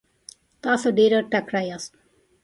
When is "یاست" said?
1.69-1.93